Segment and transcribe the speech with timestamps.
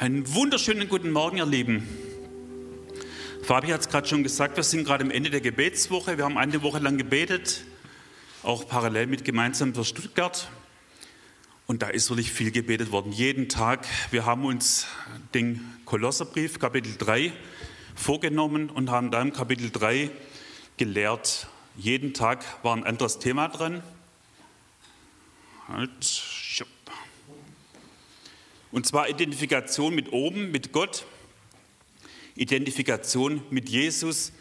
[0.00, 1.86] Einen wunderschönen guten Morgen, ihr Lieben.
[3.42, 6.16] Fabi hat es gerade schon gesagt, wir sind gerade am Ende der Gebetswoche.
[6.16, 7.66] Wir haben eine Woche lang gebetet,
[8.42, 10.48] auch parallel mit gemeinsam für Stuttgart.
[11.66, 13.86] Und da ist wirklich viel gebetet worden, jeden Tag.
[14.10, 14.86] Wir haben uns
[15.34, 17.30] den Kolosserbrief, Kapitel 3,
[17.94, 20.10] vorgenommen und haben da im Kapitel 3
[20.78, 21.46] gelehrt.
[21.76, 23.82] Jeden Tag war ein anderes Thema dran.
[25.68, 26.22] Halt,
[28.72, 31.06] und zwar Identifikation mit oben, mit Gott,
[32.36, 34.32] Identifikation mit Jesus,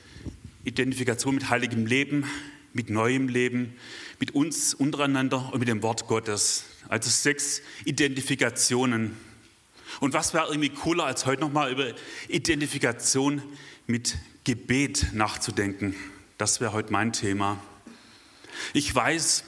[0.63, 2.25] Identifikation mit heiligem Leben,
[2.73, 3.73] mit neuem Leben,
[4.19, 6.65] mit uns untereinander und mit dem Wort Gottes.
[6.87, 9.17] Also sechs Identifikationen.
[9.99, 11.93] Und was wäre irgendwie cooler, als heute nochmal über
[12.27, 13.41] Identifikation
[13.87, 15.95] mit Gebet nachzudenken?
[16.37, 17.61] Das wäre heute mein Thema.
[18.73, 19.43] Ich weiß,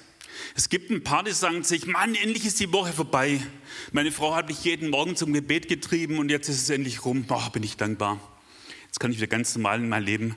[0.55, 3.39] es gibt ein paar, die sagen sich, Mann, endlich ist die Woche vorbei.
[3.91, 7.25] Meine Frau hat mich jeden Morgen zum Gebet getrieben und jetzt ist es endlich rum.
[7.29, 8.19] Oh, bin ich dankbar.
[8.87, 10.35] Jetzt kann ich wieder ganz normal in mein Leben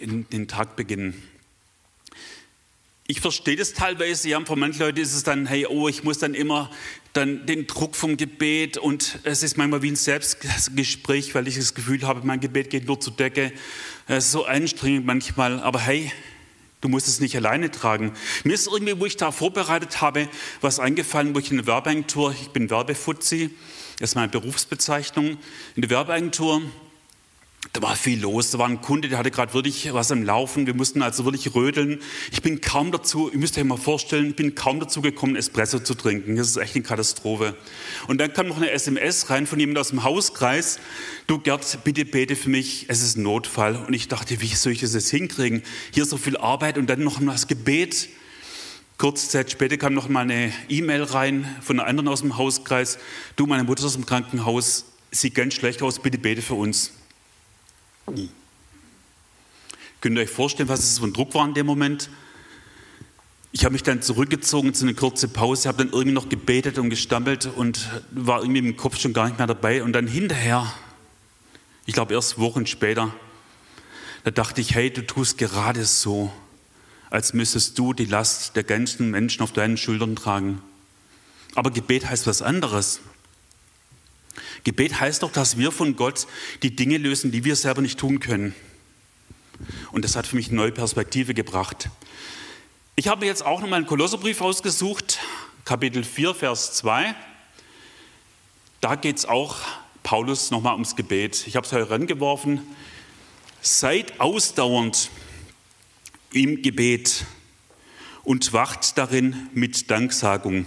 [0.00, 1.22] in den Tag beginnen.
[3.06, 6.18] Ich verstehe das teilweise, ja, von manchen Leuten ist es dann, hey, oh, ich muss
[6.18, 6.70] dann immer
[7.14, 11.74] dann den Druck vom Gebet und es ist manchmal wie ein Selbstgespräch, weil ich das
[11.74, 13.52] Gefühl habe, mein Gebet geht nur zur Decke.
[14.08, 16.12] Es ist so anstrengend manchmal, aber hey,
[16.80, 18.12] Du musst es nicht alleine tragen.
[18.44, 20.28] Mir ist irgendwie, wo ich da vorbereitet habe,
[20.60, 23.50] was eingefallen, wo ich in der Werbeagentur, ich bin Werbefuzzi,
[23.98, 25.38] das ist meine Berufsbezeichnung,
[25.74, 26.62] in der Werbeagentur
[27.72, 28.50] da war viel los.
[28.50, 30.66] Da war ein Kunde, der hatte gerade wirklich was am Laufen.
[30.66, 32.00] Wir mussten also wirklich rödeln.
[32.30, 35.78] Ich bin kaum dazu, ihr müsst euch mal vorstellen, ich bin kaum dazu gekommen, Espresso
[35.80, 36.36] zu trinken.
[36.36, 37.56] Das ist echt eine Katastrophe.
[38.06, 40.78] Und dann kam noch eine SMS rein von jemandem aus dem Hauskreis.
[41.26, 43.76] Du Gerd, bitte bete für mich, es ist ein Notfall.
[43.76, 45.62] Und ich dachte, wie soll ich das jetzt hinkriegen?
[45.92, 48.08] Hier so viel Arbeit und dann noch das Gebet.
[48.98, 52.98] Kurze Zeit später kam noch mal eine E-Mail rein von einer anderen aus dem Hauskreis.
[53.36, 56.97] Du, meine Mutter ist aus dem Krankenhaus, sieht ganz schlecht aus, bitte bete für uns.
[60.00, 62.10] Könnt ihr euch vorstellen, was es für ein Druck war in dem Moment?
[63.50, 66.90] Ich habe mich dann zurückgezogen zu einer kurzen Pause, habe dann irgendwie noch gebetet und
[66.90, 69.82] gestammelt und war irgendwie im Kopf schon gar nicht mehr dabei.
[69.82, 70.72] Und dann hinterher,
[71.86, 73.12] ich glaube erst Wochen später,
[74.24, 76.30] da dachte ich, hey, du tust gerade so,
[77.10, 80.60] als müsstest du die Last der ganzen Menschen auf deinen Schultern tragen.
[81.54, 83.00] Aber Gebet heißt was anderes.
[84.64, 86.26] Gebet heißt doch, dass wir von Gott
[86.62, 88.54] die Dinge lösen, die wir selber nicht tun können.
[89.92, 91.90] Und das hat für mich eine neue Perspektive gebracht.
[92.96, 95.18] Ich habe jetzt auch nochmal einen Kolosserbrief ausgesucht,
[95.64, 97.14] Kapitel 4, Vers 2.
[98.80, 99.56] Da geht es auch
[100.02, 101.46] Paulus nochmal ums Gebet.
[101.46, 102.62] Ich habe es herangeworfen.
[103.60, 105.10] Seid ausdauernd
[106.32, 107.24] im Gebet
[108.24, 110.66] und wacht darin mit Danksagung.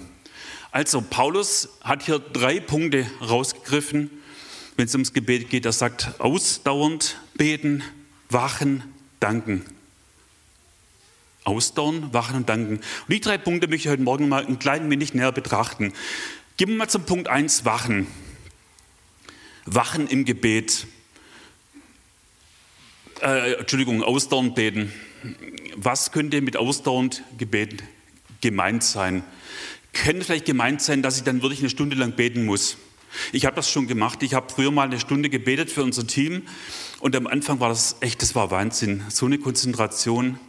[0.71, 4.09] Also Paulus hat hier drei Punkte rausgegriffen,
[4.77, 5.65] wenn es ums Gebet geht.
[5.65, 7.83] Er sagt ausdauernd beten,
[8.29, 8.83] wachen,
[9.19, 9.65] danken.
[11.43, 12.75] Ausdauern, wachen und danken.
[12.75, 15.91] Und die drei Punkte möchte ich heute Morgen mal ein klein wenig näher betrachten.
[16.55, 18.07] Gehen wir mal zum Punkt 1, wachen.
[19.65, 20.87] Wachen im Gebet.
[23.21, 24.93] Äh, Entschuldigung, ausdauernd beten.
[25.75, 27.83] Was könnte mit ausdauernd Gebet
[28.39, 29.23] gemeint sein?
[29.93, 32.77] Könnte vielleicht gemeint sein, dass ich dann wirklich eine Stunde lang beten muss.
[33.33, 34.23] Ich habe das schon gemacht.
[34.23, 36.43] Ich habe früher mal eine Stunde gebetet für unser Team
[36.99, 39.03] und am Anfang war das echt, das war Wahnsinn.
[39.09, 40.39] So eine Konzentration.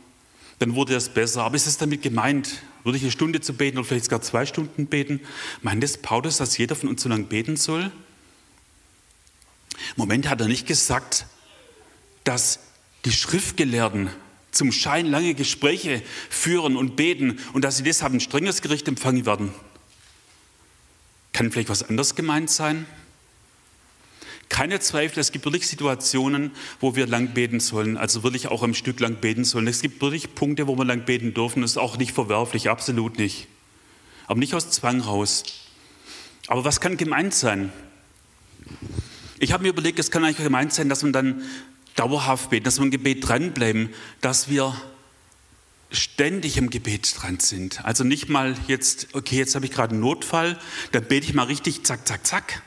[0.58, 1.42] Dann wurde das besser.
[1.42, 4.46] Aber ist es damit gemeint, würde ich eine Stunde zu beten oder vielleicht sogar zwei
[4.46, 5.20] Stunden beten?
[5.60, 7.90] Meint es Paulus, dass jeder von uns so lange beten soll?
[9.74, 11.26] Im Moment hat er nicht gesagt,
[12.24, 12.60] dass
[13.04, 14.10] die Schriftgelehrten
[14.52, 19.26] zum Schein lange Gespräche führen und beten und dass sie deshalb ein strenges Gericht empfangen
[19.26, 19.52] werden.
[21.32, 22.86] Kann vielleicht was anderes gemeint sein?
[24.50, 28.74] Keine Zweifel, es gibt wirklich Situationen, wo wir lang beten sollen, also wirklich auch am
[28.74, 29.66] Stück lang beten sollen.
[29.66, 31.62] Es gibt wirklich Punkte, wo wir lang beten dürfen.
[31.62, 33.48] Das ist auch nicht verwerflich, absolut nicht.
[34.26, 35.44] Aber nicht aus Zwang raus.
[36.48, 37.72] Aber was kann gemeint sein?
[39.38, 41.42] Ich habe mir überlegt, es kann eigentlich gemeint sein, dass man dann
[41.96, 43.90] dauerhaft beten, dass wir im Gebet dranbleiben,
[44.20, 44.74] dass wir
[45.90, 47.84] ständig im Gebet dran sind.
[47.84, 50.58] Also nicht mal jetzt, okay, jetzt habe ich gerade einen Notfall,
[50.92, 52.62] dann bete ich mal richtig, zack, zack, zack.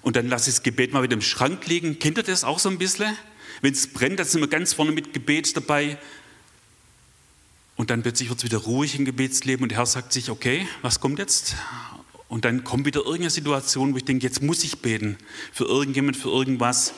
[0.00, 1.98] Und dann lasse ich das Gebet mal wieder im Schrank liegen.
[1.98, 3.16] Kennt ihr das auch so ein bisschen?
[3.60, 5.98] Wenn es brennt, dann sind wir ganz vorne mit Gebet dabei.
[7.76, 10.66] Und dann plötzlich wird es wieder ruhig im Gebetsleben und der Herr sagt sich, okay,
[10.82, 11.56] was kommt jetzt?
[12.28, 15.16] Und dann kommt wieder irgendeine Situation, wo ich denke, jetzt muss ich beten.
[15.52, 16.92] Für irgendjemand, für irgendwas.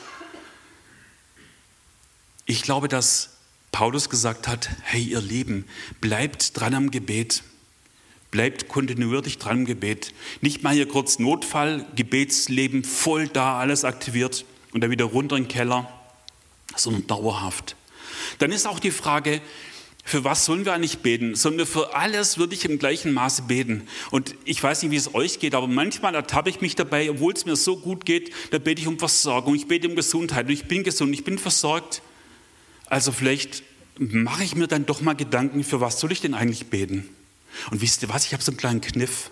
[2.45, 3.37] Ich glaube, dass
[3.71, 5.65] Paulus gesagt hat, hey ihr Lieben,
[6.01, 7.43] bleibt dran am Gebet.
[8.31, 10.13] Bleibt kontinuierlich dran im Gebet.
[10.41, 15.43] Nicht mal hier kurz Notfall, Gebetsleben voll da, alles aktiviert und dann wieder runter in
[15.43, 15.91] den Keller,
[16.75, 17.75] sondern dauerhaft.
[18.39, 19.41] Dann ist auch die Frage,
[20.03, 21.35] für was sollen wir eigentlich beten?
[21.35, 23.87] Sollen wir für alles wirklich im gleichen Maße beten?
[24.09, 27.33] Und ich weiß nicht, wie es euch geht, aber manchmal ertappe ich mich dabei, obwohl
[27.33, 30.53] es mir so gut geht, da bete ich um Versorgung, ich bete um Gesundheit und
[30.53, 32.01] ich bin gesund, ich bin versorgt.
[32.91, 33.63] Also vielleicht
[33.99, 37.07] mache ich mir dann doch mal Gedanken, für was soll ich denn eigentlich beten?
[37.71, 39.31] Und wisst ihr was, ich habe so einen kleinen Kniff.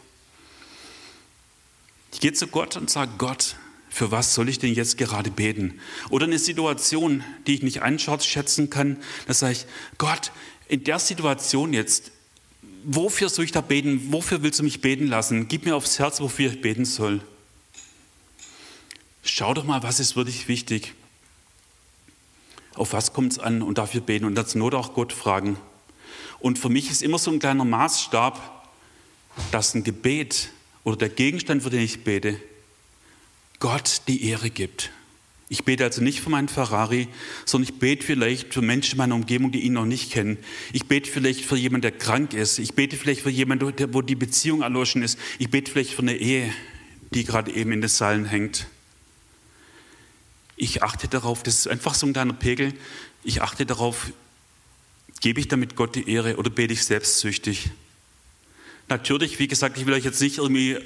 [2.13, 3.57] Ich gehe zu Gott und sage, Gott,
[3.89, 5.77] für was soll ich denn jetzt gerade beten?
[6.09, 8.95] Oder eine Situation, die ich nicht einschätzen kann,
[9.27, 9.65] da sage ich,
[9.97, 10.31] Gott,
[10.69, 12.13] in der Situation jetzt,
[12.85, 14.13] wofür soll ich da beten?
[14.13, 15.49] Wofür willst du mich beten lassen?
[15.49, 17.19] Gib mir aufs Herz, wofür ich beten soll.
[19.21, 20.93] Schau doch mal, was ist wirklich wichtig.
[22.79, 25.57] Auf was kommt es an und dafür beten und dazu Not auch Gott fragen.
[26.39, 28.69] Und für mich ist immer so ein kleiner Maßstab,
[29.51, 30.51] dass ein Gebet
[30.85, 32.39] oder der Gegenstand, für den ich bete,
[33.59, 34.91] Gott die Ehre gibt.
[35.49, 37.09] Ich bete also nicht für meinen Ferrari,
[37.43, 40.37] sondern ich bete vielleicht für Menschen in meiner Umgebung, die ihn noch nicht kennen.
[40.71, 42.59] Ich bete vielleicht für jemanden, der krank ist.
[42.59, 45.19] Ich bete vielleicht für jemanden, wo die Beziehung erloschen ist.
[45.37, 46.53] Ich bete vielleicht für eine Ehe,
[47.13, 48.67] die gerade eben in den Seilen hängt.
[50.61, 52.73] Ich achte darauf, das ist einfach so ein kleiner Pegel.
[53.23, 54.11] Ich achte darauf,
[55.21, 57.69] gebe ich damit Gott die Ehre oder bete ich selbstsüchtig?
[58.89, 60.77] Natürlich, wie gesagt, ich will euch jetzt nicht irgendwie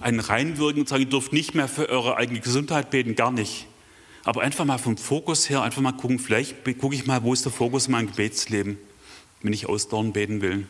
[0.00, 3.66] einen reinwirken und sagen, ihr dürft nicht mehr für eure eigene Gesundheit beten, gar nicht.
[4.24, 7.44] Aber einfach mal vom Fokus her, einfach mal gucken, vielleicht gucke ich mal, wo ist
[7.44, 8.78] der Fokus in meinem Gebetsleben,
[9.42, 10.66] wenn ich ausdauernd beten will.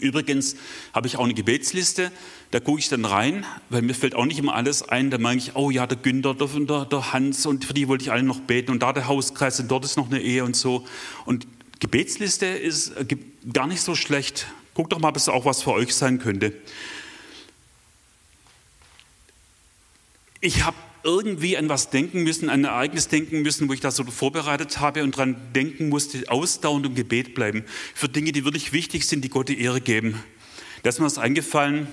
[0.00, 0.56] Übrigens
[0.92, 2.10] habe ich auch eine Gebetsliste,
[2.50, 5.10] da gucke ich dann rein, weil mir fällt auch nicht immer alles ein.
[5.10, 8.12] Da meine ich, oh ja, der Günther, der, der Hans und für die wollte ich
[8.12, 10.84] alle noch beten und da der Hauskreis und dort ist noch eine Ehe und so.
[11.24, 11.46] Und
[11.80, 13.16] Gebetsliste ist äh,
[13.52, 14.46] gar nicht so schlecht.
[14.74, 16.52] Guckt doch mal, ob es auch was für euch sein könnte.
[20.40, 23.96] Ich habe irgendwie an was denken müssen, an ein Ereignis denken müssen, wo ich das
[23.96, 27.64] so vorbereitet habe und daran denken musste, ausdauernd im Gebet bleiben.
[27.94, 30.22] Für Dinge, die wirklich wichtig sind, die Gott die Ehre geben.
[30.82, 31.88] Da ist mir das eingefallen,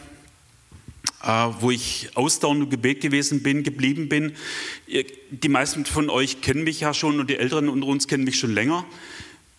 [1.24, 1.28] äh,
[1.60, 4.34] wo ich ausdauernd im Gebet gewesen bin, geblieben bin.
[5.30, 8.40] Die meisten von euch kennen mich ja schon und die Älteren unter uns kennen mich
[8.40, 8.86] schon länger.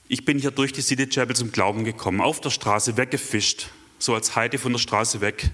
[0.08, 3.68] Ich bin hier durch die City Chapel zum Glauben gekommen, auf der Straße weggefischt,
[3.98, 5.50] so als Heide von der Straße weg.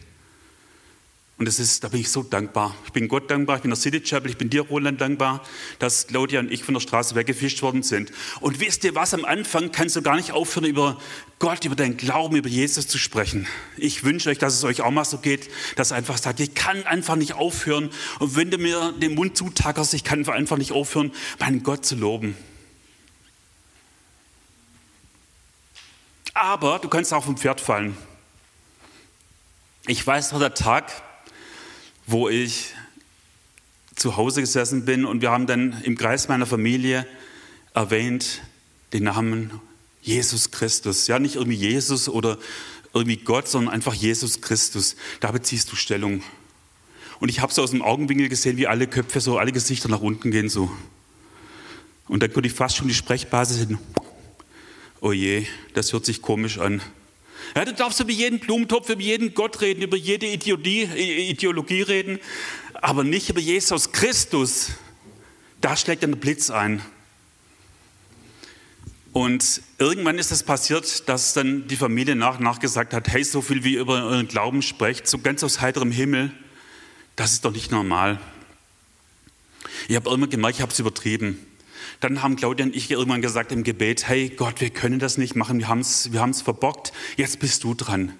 [1.38, 2.74] Und das ist, da bin ich so dankbar.
[2.84, 5.44] Ich bin Gott dankbar, ich bin der City Chapel, ich bin dir, Roland, dankbar,
[5.78, 8.10] dass Claudia und ich von der Straße weggefischt worden sind.
[8.40, 10.98] Und wisst ihr was, am Anfang kannst du gar nicht aufhören, über
[11.38, 13.46] Gott, über deinen Glauben, über Jesus zu sprechen.
[13.76, 16.56] Ich wünsche euch, dass es euch auch mal so geht, dass ihr einfach sagt, ich
[16.56, 17.90] kann einfach nicht aufhören.
[18.18, 21.94] Und wenn du mir den Mund zutackerst, ich kann einfach nicht aufhören, meinen Gott zu
[21.94, 22.36] loben.
[26.34, 27.96] Aber du kannst auch vom Pferd fallen.
[29.86, 30.90] Ich weiß noch der Tag,
[32.08, 32.72] wo ich
[33.94, 37.06] zu Hause gesessen bin und wir haben dann im Kreis meiner Familie
[37.74, 38.40] erwähnt
[38.94, 39.50] den Namen
[40.00, 41.06] Jesus Christus.
[41.06, 42.38] Ja, nicht irgendwie Jesus oder
[42.94, 44.96] irgendwie Gott, sondern einfach Jesus Christus.
[45.20, 46.22] Da beziehst du Stellung.
[47.20, 50.00] Und ich habe so aus dem Augenwinkel gesehen, wie alle Köpfe, so alle Gesichter nach
[50.00, 50.70] unten gehen so.
[52.06, 53.78] Und dann konnte ich fast schon die Sprechbasis hin.
[55.02, 56.80] Oh je, das hört sich komisch an.
[57.56, 62.18] Ja, du darfst über jeden Blumentopf, über jeden Gott reden, über jede Ideologie, Ideologie reden,
[62.74, 64.70] aber nicht über Jesus Christus.
[65.60, 66.82] Da schlägt dann der Blitz ein.
[69.12, 73.24] Und irgendwann ist es passiert, dass dann die Familie nach und nach gesagt hat, hey,
[73.24, 76.30] so viel wie ihr über euren Glauben sprecht, so ganz aus heiterem Himmel,
[77.16, 78.20] das ist doch nicht normal.
[79.88, 81.44] Ich habe immer gemerkt, ich habe es übertrieben.
[82.00, 85.34] Dann haben Claudia und ich irgendwann gesagt im Gebet, hey Gott, wir können das nicht
[85.34, 88.12] machen, wir haben es wir verbockt, jetzt bist du dran.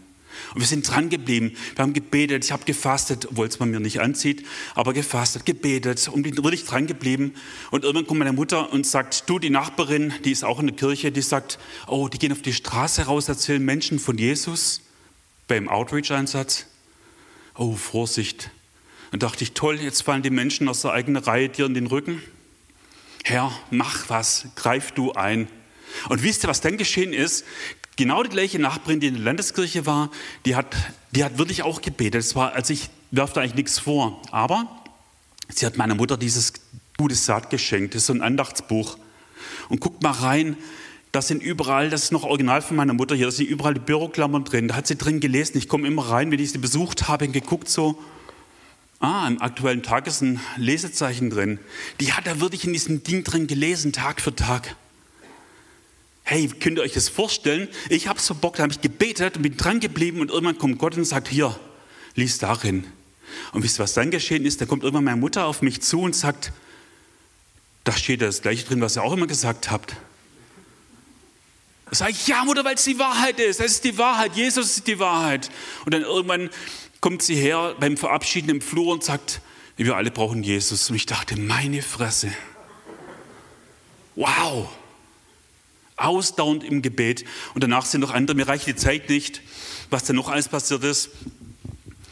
[0.55, 1.53] Und wir sind dran geblieben.
[1.75, 6.09] Wir haben gebetet, ich habe gefastet, obwohl es man mir nicht anzieht, aber gefastet, gebetet
[6.09, 7.35] und bin wirklich dran geblieben.
[7.71, 10.77] Und irgendwann kommt meine Mutter und sagt, du, die Nachbarin, die ist auch in der
[10.77, 14.83] Kirche, die sagt, oh, die gehen auf die Straße raus, erzählen Menschen von Jesus
[15.49, 16.67] beim Outreach-Einsatz.
[17.57, 18.51] Oh, Vorsicht.
[19.11, 21.87] Und dachte ich, toll, jetzt fallen die Menschen aus der eigenen Reihe dir in den
[21.87, 22.23] Rücken.
[23.25, 25.49] Herr, mach was, greif du ein.
[26.09, 27.45] Und wisst ihr, was dann geschehen ist?
[27.97, 30.11] Genau die gleiche Nachbarin, die in der Landeskirche war,
[30.45, 30.77] die hat,
[31.11, 32.21] die hat wirklich auch gebetet.
[32.21, 34.83] Es war, also ich werfe da eigentlich nichts vor, aber
[35.49, 36.53] sie hat meiner Mutter dieses
[36.97, 37.95] gute Saat geschenkt.
[37.95, 38.99] Das ist so ein Andachtsbuch.
[39.69, 40.57] Und guckt mal rein,
[41.13, 43.81] da sind überall, das ist noch original von meiner Mutter hier, da sind überall die
[43.81, 44.69] Büroklammern drin.
[44.69, 45.57] Da hat sie drin gelesen.
[45.57, 47.99] Ich komme immer rein, wenn ich sie besucht habe, und geguckt so.
[49.01, 51.61] Ah, im aktuellen Tag ist ein Lesezeichen drin.
[52.01, 54.75] Die hat er wirklich in diesem Ding drin gelesen, Tag für Tag.
[56.25, 57.69] Hey, könnt ihr euch das vorstellen?
[57.91, 60.97] Ich habe Bock, da habe ich gebetet und bin dran geblieben und irgendwann kommt Gott
[60.97, 61.59] und sagt, hier,
[62.17, 62.87] lies darin.
[63.53, 64.61] Und wisst ihr, was dann geschehen ist?
[64.61, 66.53] Da kommt irgendwann meine Mutter auf mich zu und sagt,
[67.85, 69.97] da steht das gleiche drin, was ihr auch immer gesagt habt.
[71.89, 73.61] Da sage ich, ja Mutter, weil es die Wahrheit ist.
[73.61, 74.35] Es ist die Wahrheit.
[74.35, 75.51] Jesus ist die Wahrheit.
[75.87, 76.51] Und dann irgendwann
[77.01, 79.41] kommt sie her beim Verabschieden im Flur und sagt,
[79.77, 80.91] wir alle brauchen Jesus.
[80.91, 82.33] Und ich dachte, meine Fresse.
[84.17, 84.69] Wow.
[85.97, 87.25] Ausdauernd im Gebet.
[87.55, 89.41] Und danach sind noch andere, mir reicht die Zeit nicht,
[89.91, 91.11] was da noch alles passiert ist.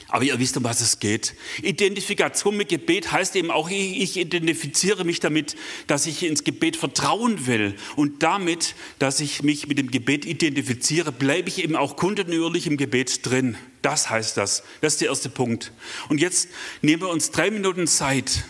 [0.09, 1.35] Aber ihr wisst, um was es geht.
[1.62, 5.57] Identifikation mit Gebet heißt eben auch, ich identifiziere mich damit,
[5.88, 7.75] dass ich ins Gebet vertrauen will.
[7.97, 12.76] Und damit, dass ich mich mit dem Gebet identifiziere, bleibe ich eben auch kontinuierlich im
[12.76, 13.57] Gebet drin.
[13.87, 14.64] Das heißt das.
[14.81, 15.71] Das ist der erste Punkt.
[16.09, 16.49] Und jetzt
[16.83, 18.43] nehmen wir uns drei Minuten Zeit.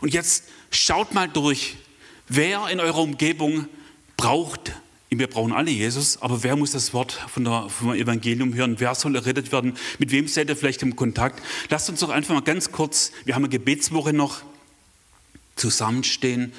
[0.00, 1.76] Und jetzt schaut mal durch,
[2.26, 3.68] wer in eurer Umgebung
[4.16, 4.72] braucht
[5.10, 8.76] wir brauchen alle Jesus, aber wer muss das Wort von der, vom Evangelium hören?
[8.78, 9.76] Wer soll errettet werden?
[9.98, 11.42] Mit wem seid ihr vielleicht im Kontakt?
[11.68, 14.42] Lasst uns doch einfach mal ganz kurz, wir haben eine Gebetswoche noch,
[15.56, 16.52] zusammenstehen,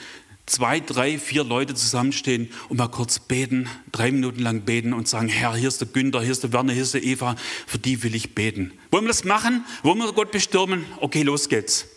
[0.51, 5.29] zwei, drei, vier Leute zusammenstehen und mal kurz beten, drei Minuten lang beten und sagen,
[5.29, 8.03] Herr, hier ist der Günther, hier ist der Werner, hier ist der Eva, für die
[8.03, 8.74] will ich beten.
[8.91, 9.63] Wollen wir das machen?
[9.84, 10.86] Wollen wir Gott bestürmen?
[11.00, 11.88] Okay, los geht's.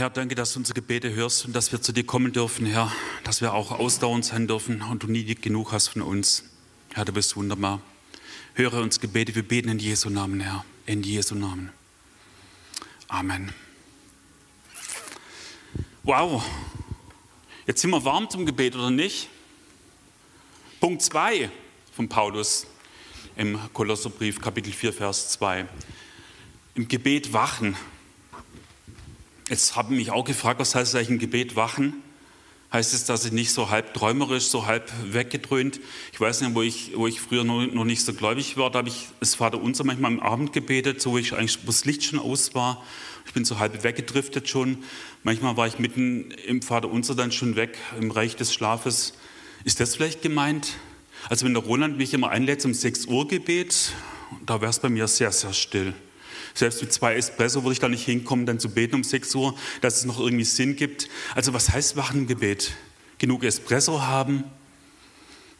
[0.00, 2.90] Herr, danke, dass du unsere Gebete hörst und dass wir zu dir kommen dürfen, Herr,
[3.22, 6.44] dass wir auch ausdauernd sein dürfen und du nie genug hast von uns.
[6.94, 7.82] Herr, du bist wunderbar.
[8.54, 11.70] Höre uns Gebete, wir beten in Jesu Namen, Herr, in Jesu Namen.
[13.08, 13.52] Amen.
[16.02, 16.42] Wow,
[17.66, 19.28] jetzt sind wir warm zum Gebet oder nicht?
[20.80, 21.50] Punkt 2
[21.94, 22.66] von Paulus
[23.36, 25.68] im Kolosserbrief, Kapitel 4, Vers 2.
[26.74, 27.76] Im Gebet wachen.
[29.50, 31.94] Jetzt habe ich mich auch gefragt, was heißt eigentlich im Gebet wachen?
[32.72, 35.80] Heißt es, dass ich nicht so halb träumerisch, so halb weggedröhnt?
[36.12, 38.78] Ich weiß nicht, wo ich, wo ich früher noch, noch nicht so gläubig war, da
[38.78, 42.04] habe ich das Vaterunser manchmal am Abend gebetet, so wie ich eigentlich, wo das Licht
[42.04, 42.84] schon aus war.
[43.26, 44.78] Ich bin so halb weggedriftet schon.
[45.24, 49.14] Manchmal war ich mitten im Vaterunser dann schon weg, im Reich des Schlafes.
[49.64, 50.74] Ist das vielleicht gemeint?
[51.28, 53.94] Also wenn der Roland mich immer einlädt zum 6 Uhr Gebet,
[54.46, 55.92] da wäre es bei mir sehr, sehr still.
[56.54, 59.56] Selbst mit zwei Espresso würde ich da nicht hinkommen, dann zu beten um 6 Uhr,
[59.80, 61.08] dass es noch irgendwie Sinn gibt.
[61.34, 62.72] Also was heißt wachen im Gebet?
[63.18, 64.44] Genug Espresso haben,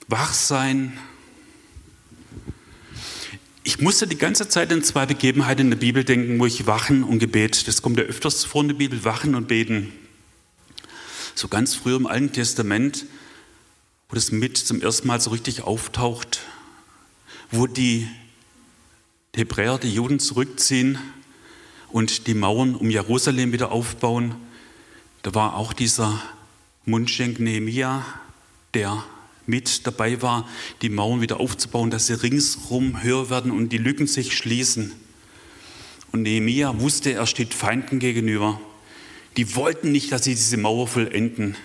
[0.09, 0.99] wach sein.
[3.62, 7.04] Ich musste die ganze Zeit an zwei Begebenheiten in der Bibel denken, wo ich Wachen
[7.04, 9.92] und Gebet, das kommt ja öfters vor in der Bibel, Wachen und Beten.
[11.35, 13.06] So ganz früh im Alten Testament,
[14.09, 16.40] wo das mit zum ersten Mal so richtig auftaucht,
[17.50, 18.09] wo die
[19.37, 20.99] Hebräer, die Juden zurückziehen
[21.88, 24.34] und die Mauern um Jerusalem wieder aufbauen.
[25.22, 26.20] Da war auch dieser
[26.84, 28.04] Mundschenk Nehemia,
[28.75, 29.04] der
[29.46, 30.49] mit dabei war,
[30.82, 34.92] die Mauern wieder aufzubauen, dass sie ringsrum höher werden und die Lücken sich schließen.
[36.12, 38.60] Und Nehemia wusste, er steht Feinden gegenüber.
[39.37, 41.56] Die wollten nicht, dass sie diese Mauer vollenden.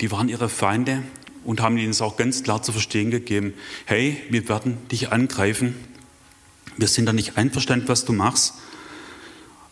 [0.00, 1.02] Die waren ihre Feinde
[1.44, 3.52] und haben ihnen es auch ganz klar zu verstehen gegeben.
[3.84, 5.74] Hey, wir werden dich angreifen.
[6.76, 8.54] Wir sind da nicht einverstanden, was du machst.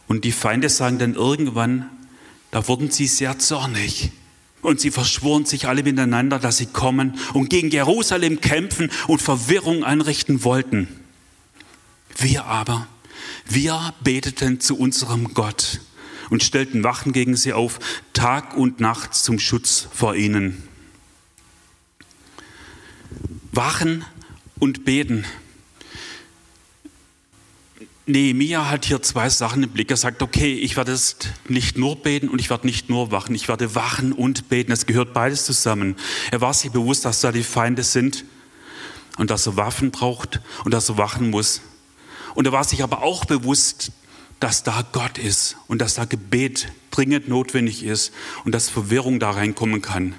[0.07, 1.89] Und die Feinde sagen dann irgendwann,
[2.51, 4.11] da wurden sie sehr zornig.
[4.63, 9.85] Und sie verschworen sich alle miteinander, dass sie kommen und gegen Jerusalem kämpfen und Verwirrung
[9.85, 10.89] einrichten wollten.
[12.19, 12.87] Wir aber,
[13.49, 15.81] wir beteten zu unserem Gott
[16.29, 17.79] und stellten Wachen gegen sie auf,
[18.13, 20.63] Tag und Nacht zum Schutz vor ihnen.
[23.53, 24.05] Wachen
[24.59, 25.25] und beten.
[28.13, 29.91] Nehemiah hat hier zwei Sachen im Blick.
[29.91, 30.99] Er sagt, okay, ich werde
[31.49, 33.35] nicht nur beten und ich werde nicht nur wachen.
[33.35, 34.73] Ich werde wachen und beten.
[34.73, 35.97] Es gehört beides zusammen.
[36.31, 38.25] Er war sich bewusst, dass da die Feinde sind
[39.19, 41.61] und dass er Waffen braucht und dass er wachen muss.
[42.35, 43.93] Und er war sich aber auch bewusst,
[44.39, 48.13] dass da Gott ist und dass da Gebet dringend notwendig ist
[48.45, 50.15] und dass Verwirrung da reinkommen kann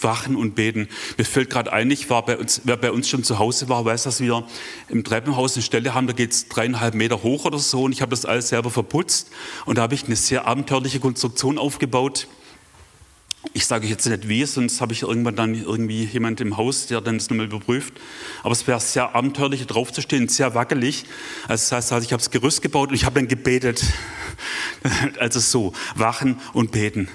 [0.00, 0.88] wachen und beten.
[1.16, 3.84] Mir fällt gerade ein, ich war bei uns, wer bei uns schon zu Hause war,
[3.84, 4.44] weiß, dass wir
[4.88, 8.02] im Treppenhaus eine Stelle haben, da geht es dreieinhalb Meter hoch oder so und ich
[8.02, 9.30] habe das alles selber verputzt
[9.64, 12.28] und da habe ich eine sehr abenteuerliche Konstruktion aufgebaut.
[13.52, 17.00] Ich sage jetzt nicht wie, sonst habe ich irgendwann dann irgendwie jemand im Haus, der
[17.00, 17.92] dann das nochmal überprüft.
[18.42, 21.04] Aber es wäre sehr abenteuerlich, drauf zu stehen, sehr wackelig.
[21.46, 23.84] Also das heißt, ich habe das Gerüst gebaut und ich habe dann gebetet.
[25.18, 27.08] Also so, wachen und beten.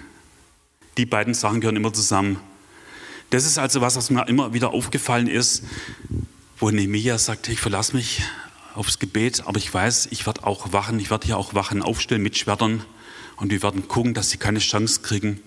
[0.98, 2.39] Die beiden Sachen gehören immer zusammen.
[3.30, 5.63] Das ist also was, was mir immer wieder aufgefallen ist,
[6.58, 8.24] wo Nehemiah sagte, ich verlasse mich
[8.74, 12.24] aufs Gebet, aber ich weiß, ich werde auch wachen, ich werde hier auch Wachen aufstellen
[12.24, 12.84] mit Schwertern
[13.36, 15.42] und wir werden gucken, dass sie keine Chance kriegen,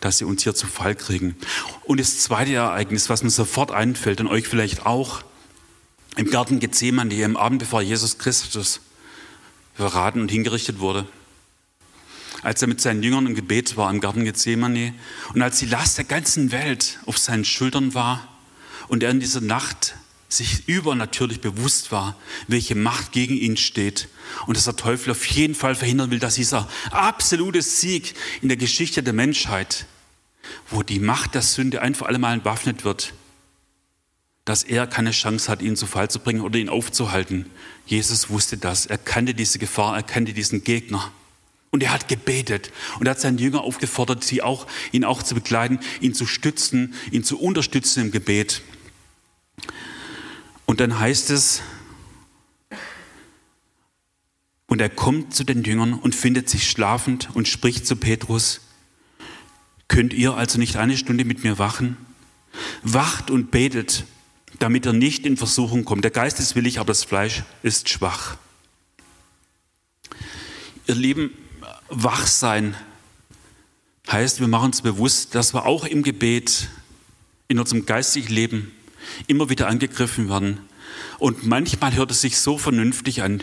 [0.00, 1.36] dass sie uns hier zu Fall kriegen.
[1.84, 5.22] Und das zweite Ereignis, was mir sofort einfällt und euch vielleicht auch,
[6.16, 8.80] im Garten Gethsemane, am Abend bevor Jesus Christus
[9.74, 11.06] verraten und hingerichtet wurde
[12.42, 14.94] als er mit seinen Jüngern im Gebet war im Garten Gethsemane
[15.32, 18.28] und als die Last der ganzen Welt auf seinen Schultern war
[18.88, 19.94] und er in dieser Nacht
[20.28, 22.16] sich übernatürlich bewusst war,
[22.48, 24.08] welche Macht gegen ihn steht
[24.46, 28.56] und dass der Teufel auf jeden Fall verhindern will, dass dieser absolute Sieg in der
[28.56, 29.86] Geschichte der Menschheit,
[30.70, 33.14] wo die Macht der Sünde ein für alle entwaffnet wird,
[34.44, 37.46] dass er keine Chance hat, ihn zu Fall zu bringen oder ihn aufzuhalten.
[37.86, 38.86] Jesus wusste das.
[38.86, 41.12] Er kannte diese Gefahr, er kannte diesen Gegner.
[41.72, 45.34] Und er hat gebetet und er hat seinen Jünger aufgefordert, sie auch, ihn auch zu
[45.34, 48.60] begleiten, ihn zu stützen, ihn zu unterstützen im Gebet.
[50.66, 51.62] Und dann heißt es,
[54.66, 58.60] und er kommt zu den Jüngern und findet sich schlafend und spricht zu Petrus,
[59.88, 61.96] könnt ihr also nicht eine Stunde mit mir wachen?
[62.82, 64.04] Wacht und betet,
[64.58, 66.04] damit er nicht in Versuchung kommt.
[66.04, 68.36] Der Geist ist willig, aber das Fleisch ist schwach.
[70.86, 71.30] Ihr Lieben,
[71.92, 72.74] wach sein
[74.10, 76.68] heißt, wir machen uns bewusst, dass wir auch im Gebet,
[77.48, 78.72] in unserem geistigen Leben
[79.26, 80.60] immer wieder angegriffen werden.
[81.18, 83.42] Und manchmal hört es sich so vernünftig an.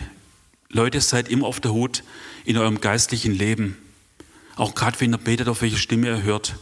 [0.68, 2.02] Leute, seid immer auf der Hut
[2.44, 3.76] in eurem geistlichen Leben.
[4.56, 6.56] Auch gerade wenn ihr betet, auf welche Stimme ihr hört.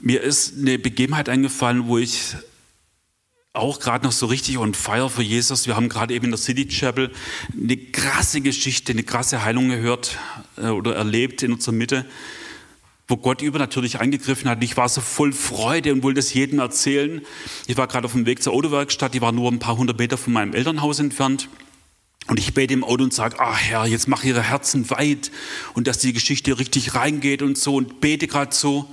[0.00, 2.36] Mir ist eine Begebenheit eingefallen, wo ich
[3.52, 5.66] auch gerade noch so richtig on fire für Jesus.
[5.66, 7.10] Wir haben gerade eben in der City Chapel
[7.52, 10.18] eine krasse Geschichte, eine krasse Heilung gehört
[10.56, 12.06] äh, oder erlebt in unserer Mitte.
[13.08, 14.62] wo Gott übernatürlich eingegriffen hat.
[14.62, 17.22] Ich war so voll Freude und wollte es jedem erzählen.
[17.66, 20.16] Ich war gerade auf dem Weg zur Autowerkstatt, die war nur ein paar hundert Meter
[20.16, 21.48] von meinem Elternhaus entfernt.
[22.28, 25.32] Und ich bete im Auto und sage, ah Herr, jetzt mach ihre Herzen weit
[25.74, 28.88] und dass die Geschichte richtig reingeht und so und bete gerade so.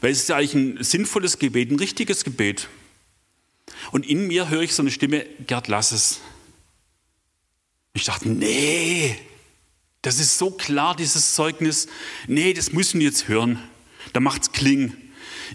[0.00, 2.68] Weil es ist ja eigentlich ein sinnvolles Gebet, ein richtiges Gebet.
[3.90, 6.20] Und in mir höre ich so eine Stimme, Gerd, lass es.
[7.92, 9.16] Ich dachte, nee,
[10.02, 11.88] das ist so klar, dieses Zeugnis.
[12.26, 13.58] Nee, das müssen wir jetzt hören.
[14.12, 14.96] Da macht's Kling.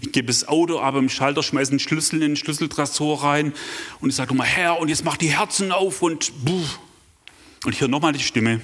[0.02, 3.54] Ich gebe das Auto aber im Schalter, schmeiße den Schlüssel in den Schlüsseltresor rein
[4.00, 6.66] und ich sage mal, Herr, und jetzt mach die Herzen auf und buh.
[7.64, 8.60] Und ich höre nochmal die Stimme.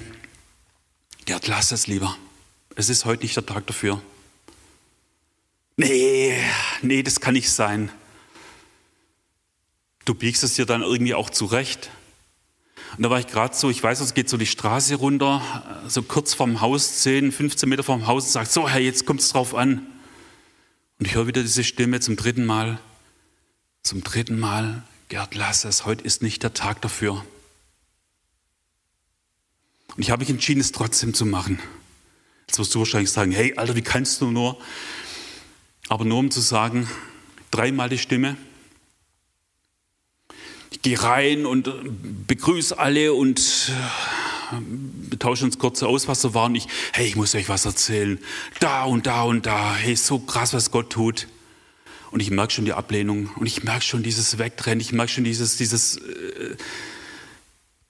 [1.25, 2.15] Gerd, lass es lieber.
[2.75, 4.01] Es ist heute nicht der Tag dafür.
[5.75, 6.37] Nee,
[6.81, 7.91] nee, das kann nicht sein.
[10.05, 11.89] Du biegst es dir dann irgendwie auch zurecht.
[12.97, 15.41] Und da war ich gerade so, ich weiß, es geht so die Straße runter,
[15.87, 19.21] so kurz vorm Haus, 10, 15 Meter vorm Haus und sagt, so Herr, jetzt kommt
[19.21, 19.87] es drauf an.
[20.99, 22.79] Und ich höre wieder diese Stimme zum dritten Mal,
[23.81, 27.23] zum dritten Mal, Gerd, lass es, heute ist nicht der Tag dafür.
[29.95, 31.59] Und ich habe mich entschieden, es trotzdem zu machen.
[32.47, 34.59] Jetzt wirst du wahrscheinlich sagen, hey Alter, wie kannst du nur?
[35.89, 36.89] Aber nur um zu sagen,
[37.51, 38.37] dreimal die Stimme,
[40.73, 41.71] ich gehe rein und äh,
[42.27, 44.55] begrüße alle und äh,
[45.09, 46.45] wir tauschen uns kurz aus, was so war.
[46.45, 48.19] Und ich, hey, ich muss euch was erzählen.
[48.59, 49.75] Da und da und da.
[49.75, 51.27] Hey, so krass, was Gott tut.
[52.11, 55.23] Und ich merke schon die Ablehnung und ich merke schon dieses Wegrennen, ich merke schon
[55.23, 56.55] dieses, dieses äh,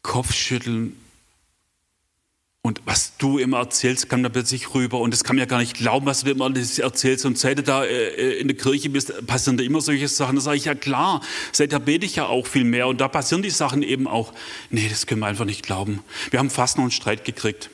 [0.02, 0.98] Kopfschütteln.
[2.86, 5.00] Was du immer erzählst, kam da plötzlich rüber.
[5.00, 7.26] Und das kann mir gar nicht glauben, was du immer erzählst.
[7.26, 10.36] Und seit du da äh, in der Kirche bist, passieren da immer solche Sachen.
[10.36, 11.22] Da sage ich, ja klar,
[11.54, 12.88] seither bete ich ja auch viel mehr.
[12.88, 14.34] Und da passieren die Sachen eben auch.
[14.70, 16.02] Nee, das können wir einfach nicht glauben.
[16.30, 17.70] Wir haben fast noch einen Streit gekriegt.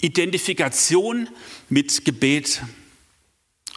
[0.00, 1.28] Identifikation
[1.68, 2.62] mit Gebet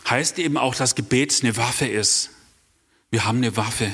[0.09, 2.29] heißt eben auch, dass Gebet eine Waffe ist.
[3.09, 3.91] Wir haben eine Waffe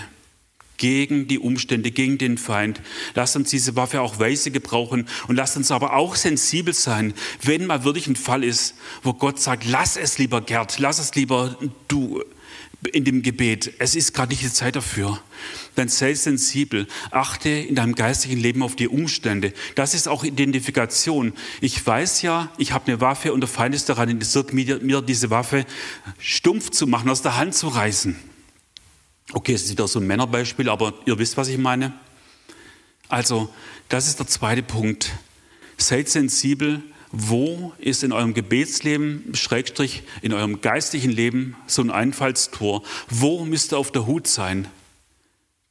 [0.82, 2.82] gegen die Umstände, gegen den Feind.
[3.14, 7.14] Lasst uns diese Waffe auch weise gebrauchen und lasst uns aber auch sensibel sein,
[7.44, 11.14] wenn mal wirklich ein Fall ist, wo Gott sagt, lass es lieber Gerd, lass es
[11.14, 11.56] lieber
[11.88, 12.24] du
[12.94, 13.74] in dem Gebet.
[13.78, 15.22] Es ist gerade nicht die Zeit dafür.
[15.76, 16.88] Dann sei sensibel.
[17.12, 19.54] Achte in deinem geistigen Leben auf die Umstände.
[19.76, 21.34] Das ist auch Identifikation.
[21.62, 25.30] Ich weiß ja, ich habe eine Waffe und der Feind ist daran interessiert, mir diese
[25.30, 25.68] Waffe
[26.18, 28.31] stumpf zu machen, aus der Hand zu reißen.
[29.34, 31.94] Okay, es ist wieder so ein Männerbeispiel, aber ihr wisst, was ich meine.
[33.08, 33.50] Also,
[33.88, 35.12] das ist der zweite Punkt.
[35.78, 42.84] Seid sensibel, wo ist in eurem Gebetsleben, Schrägstrich, in eurem geistlichen Leben so ein Einfallstor?
[43.10, 44.68] Wo müsst ihr auf der Hut sein?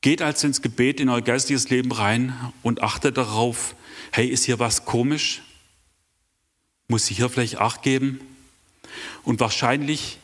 [0.00, 3.74] Geht also ins Gebet, in euer geistiges Leben rein und achtet darauf,
[4.12, 5.42] hey, ist hier was komisch?
[6.88, 8.20] Muss ich hier vielleicht Acht geben?
[9.22, 10.18] Und wahrscheinlich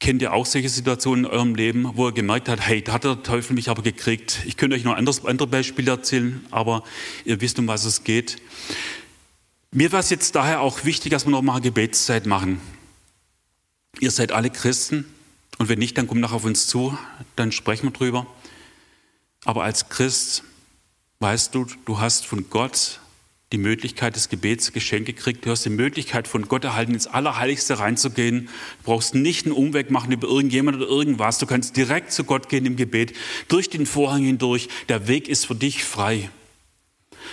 [0.00, 3.04] Kennt ihr auch solche Situationen in eurem Leben, wo ihr gemerkt habt, hey, da hat
[3.04, 4.42] der Teufel mich aber gekriegt.
[4.46, 6.84] Ich könnte euch noch anderes, andere Beispiele erzählen, aber
[7.24, 8.40] ihr wisst, um was es geht.
[9.72, 12.60] Mir war es jetzt daher auch wichtig, dass wir noch mal eine Gebetszeit machen.
[13.98, 15.04] Ihr seid alle Christen
[15.58, 16.96] und wenn nicht, dann kommt nachher auf uns zu,
[17.34, 18.26] dann sprechen wir drüber.
[19.44, 20.44] Aber als Christ
[21.18, 23.00] weißt du, du hast von Gott
[23.52, 25.46] die Möglichkeit des Gebets geschenkt gekriegt.
[25.46, 28.46] Du hast die Möglichkeit von Gott erhalten, ins Allerheiligste reinzugehen.
[28.46, 31.38] Du brauchst nicht einen Umweg machen über irgendjemand oder irgendwas.
[31.38, 33.14] Du kannst direkt zu Gott gehen im Gebet,
[33.48, 34.68] durch den Vorhang hindurch.
[34.88, 36.30] Der Weg ist für dich frei.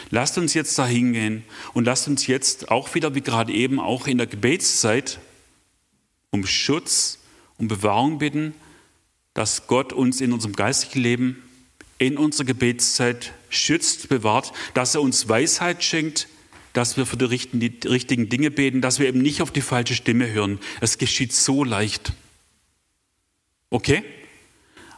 [0.09, 4.07] Lasst uns jetzt da hingehen und lasst uns jetzt auch wieder, wie gerade eben, auch
[4.07, 5.19] in der Gebetszeit
[6.31, 7.19] um Schutz,
[7.57, 8.53] um Bewahrung bitten,
[9.33, 11.43] dass Gott uns in unserem geistigen Leben
[11.97, 16.27] in unserer Gebetszeit schützt, bewahrt, dass er uns Weisheit schenkt,
[16.73, 20.31] dass wir für die richtigen Dinge beten, dass wir eben nicht auf die falsche Stimme
[20.31, 20.59] hören.
[20.81, 22.13] Es geschieht so leicht.
[23.69, 24.03] Okay?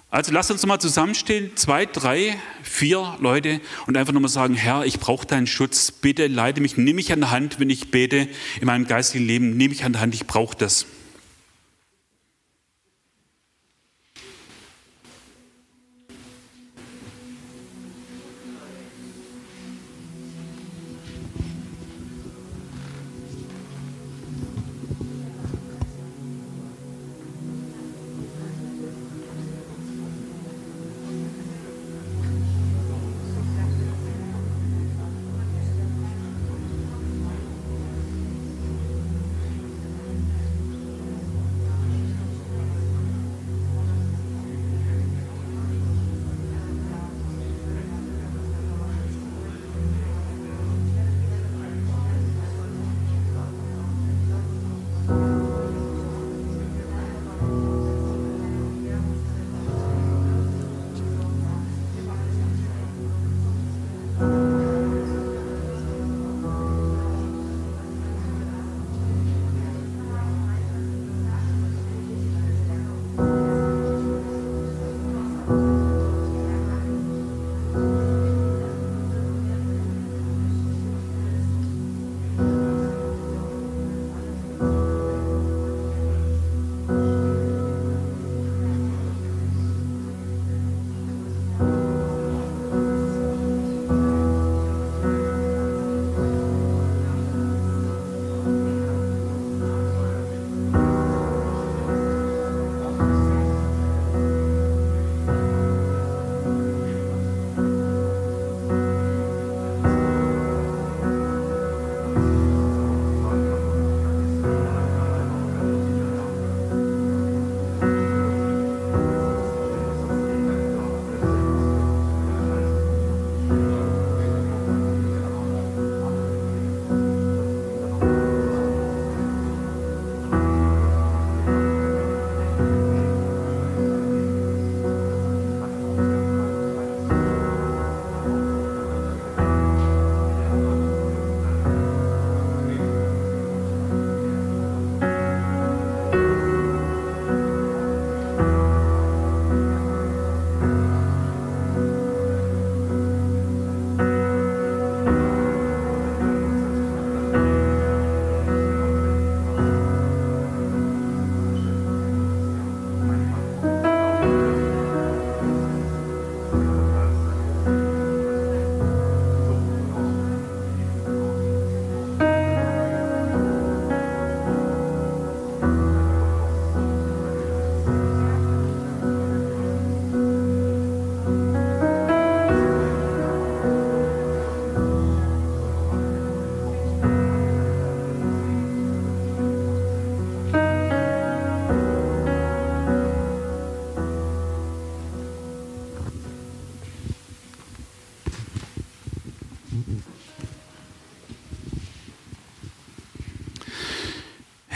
[0.09, 4.99] Also lasst uns nochmal zusammenstehen, zwei, drei, vier Leute und einfach nochmal sagen, Herr, ich
[4.99, 8.27] brauche deinen Schutz, bitte leite mich, nimm mich an der Hand, wenn ich bete
[8.59, 10.85] in meinem geistigen Leben, nimm mich an der Hand, ich brauche das.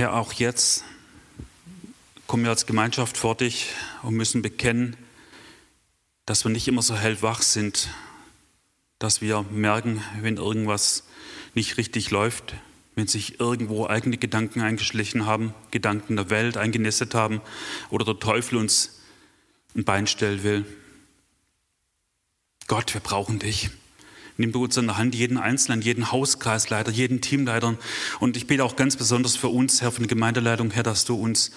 [0.02, 0.84] Herr, auch jetzt
[2.26, 3.68] kommen wir als Gemeinschaft vor dich
[4.02, 4.98] und müssen bekennen,
[6.26, 7.88] dass wir nicht immer so hellwach sind,
[8.98, 11.04] dass wir merken, wenn irgendwas
[11.54, 12.56] nicht richtig läuft,
[12.96, 17.40] wenn sich irgendwo eigene Gedanken eingeschlichen haben, Gedanken der Welt eingenistet haben
[17.92, 19.02] oder der Teufel uns
[19.76, 20.66] ein Bein stellen will.
[22.66, 23.70] Gott, wir brauchen dich.
[24.38, 27.76] Nimm du uns in der Hand, jeden Einzelnen, jeden Hauskreisleiter, jeden Teamleiter.
[28.20, 31.16] Und ich bete auch ganz besonders für uns, Herr, von der Gemeindeleitung, Herr, dass du
[31.16, 31.52] uns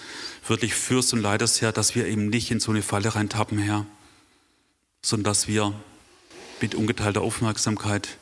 [0.47, 3.85] wirklich führst und leitest, Herr, dass wir eben nicht in so eine Falle reintappen, Herr,
[5.01, 5.73] sondern dass wir
[6.61, 8.17] mit ungeteilter Aufmerksamkeit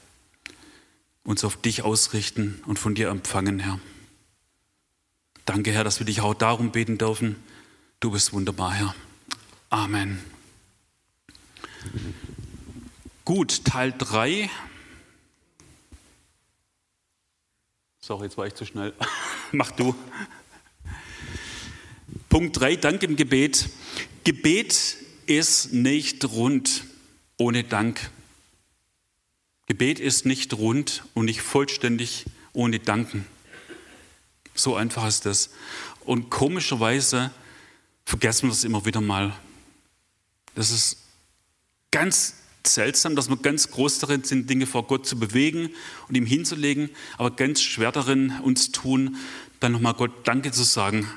[1.23, 3.79] uns auf dich ausrichten und von dir empfangen, Herr.
[5.45, 7.35] Danke, Herr, dass wir dich auch darum beten dürfen.
[7.99, 8.95] Du bist wunderbar, Herr.
[9.69, 10.19] Amen.
[13.25, 14.49] Gut, Teil 3.
[18.01, 18.93] Sorry, jetzt war ich zu schnell.
[19.53, 19.95] Mach du.
[22.27, 23.69] Punkt 3, Dank im Gebet.
[24.25, 26.83] Gebet ist nicht rund
[27.37, 28.11] ohne Dank.
[29.67, 33.25] Gebet ist nicht rund und nicht vollständig ohne Danken.
[34.53, 35.49] So einfach ist das.
[36.01, 37.31] Und komischerweise
[38.03, 39.33] vergessen wir das immer wieder mal.
[40.55, 40.97] Das ist
[41.89, 45.69] ganz seltsam, dass wir ganz groß darin sind, Dinge vor Gott zu bewegen
[46.07, 49.17] und ihm hinzulegen, aber ganz schwer darin uns tun,
[49.59, 51.07] dann nochmal Gott Danke zu sagen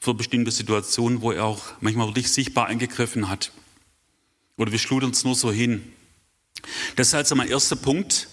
[0.00, 3.52] für bestimmte Situationen, wo er auch manchmal wirklich sichtbar eingegriffen hat.
[4.56, 5.92] Oder wir schludern uns nur so hin.
[6.96, 8.28] Das ist also mein erster Punkt.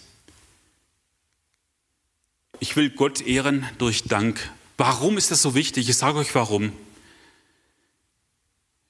[2.60, 4.52] Ich will Gott ehren durch Dank.
[4.78, 5.90] Warum ist das so wichtig?
[5.90, 6.72] Ich sage euch warum.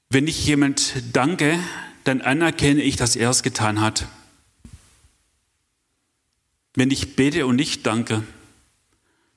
[0.09, 1.59] Wenn ich jemand danke,
[2.05, 4.07] dann anerkenne ich, dass er es getan hat.
[6.73, 8.23] Wenn ich bete und nicht danke,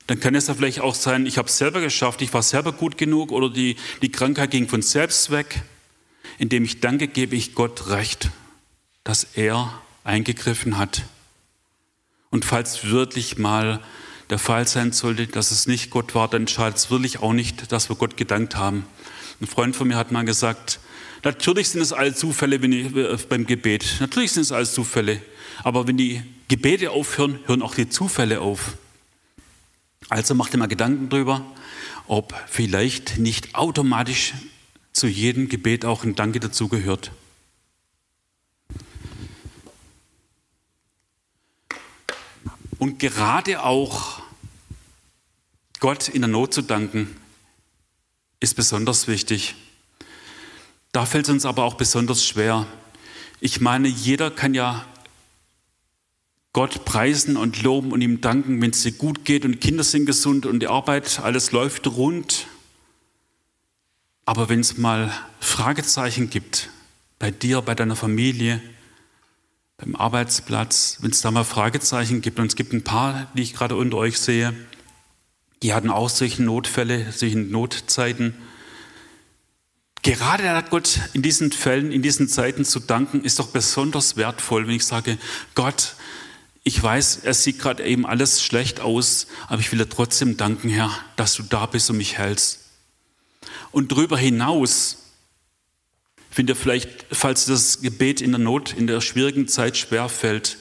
[0.07, 2.73] dann kann es ja vielleicht auch sein, ich habe es selber geschafft, ich war selber
[2.73, 5.63] gut genug oder die, die Krankheit ging von selbst weg.
[6.39, 8.31] Indem ich danke, gebe ich Gott recht,
[9.05, 11.05] dass er eingegriffen hat.
[12.31, 13.83] Und falls wirklich mal
[14.31, 17.73] der Fall sein sollte, dass es nicht Gott war, dann schadet es wirklich auch nicht,
[17.73, 18.87] dass wir Gott gedankt haben.
[19.41, 20.81] Ein Freund von mir hat mal gesagt,
[21.25, 23.97] Natürlich sind es alles Zufälle wenn ich, äh, beim Gebet.
[24.01, 25.21] Natürlich sind es alles Zufälle.
[25.65, 28.77] Aber wenn die Gebete aufhören, hören auch die Zufälle auf.
[30.09, 31.45] Also mach dir mal Gedanken darüber,
[32.07, 34.35] ob vielleicht nicht automatisch
[34.93, 37.13] zu jedem Gebet auch ein Danke dazugehört.
[42.79, 44.23] Und gerade auch
[45.81, 47.17] Gott in der Not zu danken,
[48.41, 49.57] ist besonders wichtig.
[50.93, 52.67] Da fällt es uns aber auch besonders schwer.
[53.41, 54.85] Ich meine, jeder kann ja
[56.53, 60.07] Gott preisen und loben und ihm danken, wenn es dir gut geht und Kinder sind
[60.07, 62.47] gesund und die Arbeit, alles läuft rund.
[64.25, 66.71] Aber wenn es mal Fragezeichen gibt,
[67.19, 68.61] bei dir, bei deiner Familie,
[69.77, 73.55] beim Arbeitsplatz, wenn es da mal Fragezeichen gibt, und es gibt ein paar, die ich
[73.55, 74.55] gerade unter euch sehe,
[75.63, 78.35] die hatten auch solche Notfälle, solche Notzeiten,
[80.03, 84.67] Gerade hat Gott in diesen Fällen, in diesen Zeiten zu danken, ist doch besonders wertvoll,
[84.67, 85.19] wenn ich sage,
[85.55, 85.95] Gott,
[86.63, 90.69] ich weiß, es sieht gerade eben alles schlecht aus, aber ich will dir trotzdem danken,
[90.69, 92.61] Herr, dass du da bist und mich hältst.
[93.73, 94.99] Und darüber hinaus,
[96.31, 100.59] finde vielleicht, falls das Gebet in der Not, in der schwierigen Zeit schwer fällt,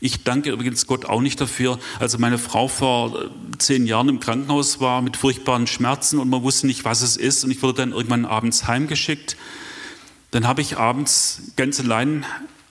[0.00, 1.78] ich danke übrigens Gott auch nicht dafür.
[1.98, 6.42] Also meine Frau vor äh, zehn Jahren im Krankenhaus war mit furchtbaren Schmerzen und man
[6.42, 7.44] wusste nicht, was es ist.
[7.44, 9.36] Und ich wurde dann irgendwann abends heimgeschickt.
[10.30, 12.24] Dann habe ich abends ganz allein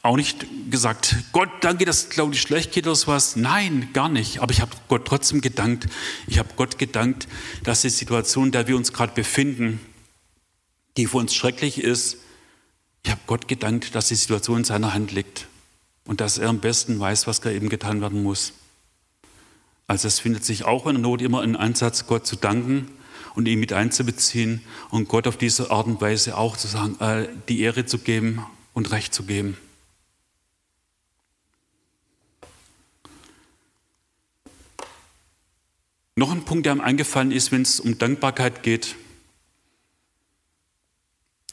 [0.04, 3.36] auch nicht gesagt, Gott, danke, dass Claudi schlecht geht oder sowas.
[3.36, 4.40] Nein, gar nicht.
[4.40, 5.88] Aber ich habe Gott trotzdem gedankt.
[6.28, 7.28] Ich habe Gott gedankt,
[7.63, 9.82] dass die Situation, in der wir uns gerade befinden,
[10.96, 12.18] die für uns schrecklich ist,
[13.04, 15.48] ich habe Gott gedankt, dass die Situation in seiner Hand liegt
[16.08, 18.54] und dass er am besten weiß, was da eben getan werden muss.
[19.86, 22.89] Also es findet sich auch in der Not immer ein Ansatz, Gott zu danken
[23.36, 27.28] und ihn mit einzubeziehen und Gott auf diese Art und Weise auch zu sagen, äh,
[27.48, 28.43] die Ehre zu geben
[28.74, 29.58] und Recht zu geben.
[36.15, 38.96] Noch ein Punkt, der mir eingefallen ist, wenn es um Dankbarkeit geht.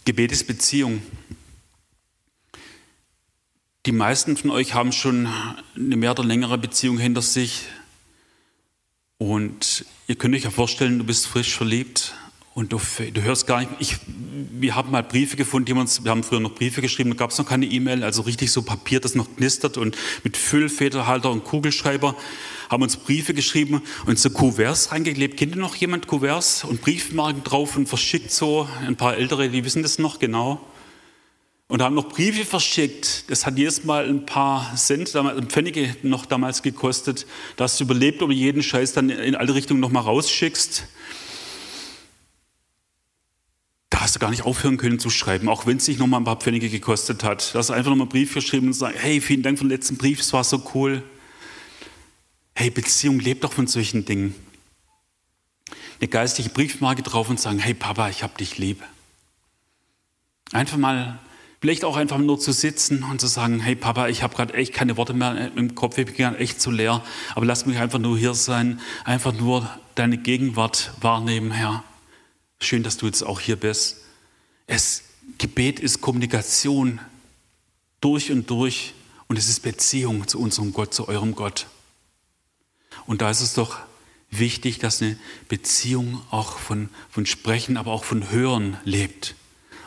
[0.06, 1.02] Gebet ist Beziehung.
[3.86, 5.28] Die meisten von euch haben schon
[5.76, 7.66] eine mehr oder längere Beziehung hinter sich.
[9.18, 12.14] Und ihr könnt euch ja vorstellen, du bist frisch verliebt
[12.54, 12.80] Und du,
[13.12, 16.22] du, hörst gar nicht, ich, wir haben mal Briefe gefunden, die wir, uns, wir haben
[16.22, 19.14] früher noch Briefe geschrieben, da gab es noch keine E-Mail, also richtig so Papier, das
[19.14, 22.16] noch knistert und mit Füllfederhalter und Kugelschreiber
[22.70, 25.36] haben uns Briefe geschrieben und so Kuverts reingeklebt.
[25.36, 28.66] Kennt ihr noch jemand Kuverts und Briefmarken drauf und verschickt so?
[28.86, 30.64] Ein paar Ältere, die wissen das noch genau.
[31.74, 33.28] Und haben noch Briefe verschickt.
[33.28, 35.08] Das hat jedes Mal ein paar Cent,
[35.48, 37.26] Pfennige noch damals gekostet.
[37.56, 40.84] Da hast du überlebt, du jeden Scheiß dann in alle Richtungen nochmal rausschickst
[43.90, 46.24] da hast du gar nicht aufhören können zu schreiben, auch wenn es dich nochmal ein
[46.24, 47.52] paar Pfennige gekostet hat.
[47.52, 49.70] Da hast du einfach nochmal einen Brief geschrieben und gesagt, hey, vielen Dank für den
[49.70, 51.02] letzten Brief, es war so cool.
[52.54, 54.32] Hey, Beziehung lebt doch von solchen Dingen.
[56.00, 58.80] Eine geistige Briefmarke drauf und sagen, hey Papa, ich hab dich lieb.
[60.52, 61.18] Einfach mal,
[61.64, 64.74] vielleicht auch einfach nur zu sitzen und zu sagen, hey Papa, ich habe gerade echt
[64.74, 67.02] keine Worte mehr im Kopf, ich bin echt zu leer,
[67.34, 71.82] aber lass mich einfach nur hier sein, einfach nur deine Gegenwart wahrnehmen, Herr.
[72.60, 74.02] Schön, dass du jetzt auch hier bist.
[74.66, 75.04] Es,
[75.38, 77.00] Gebet ist Kommunikation
[78.02, 78.92] durch und durch
[79.28, 81.66] und es ist Beziehung zu unserem Gott, zu eurem Gott.
[83.06, 83.78] Und da ist es doch
[84.30, 85.16] wichtig, dass eine
[85.48, 89.34] Beziehung auch von, von Sprechen, aber auch von Hören lebt.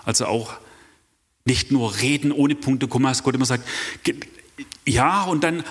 [0.05, 0.57] Also auch
[1.47, 3.67] nicht nur reden ohne Punkte, Komma, dass Gott immer sagt,
[4.85, 5.63] ja und dann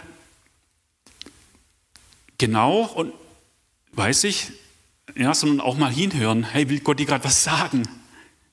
[2.39, 3.13] genau und
[3.93, 4.53] weiß ich,
[5.15, 6.45] ja, sondern auch mal hinhören.
[6.45, 7.89] Hey, will Gott dir gerade was sagen?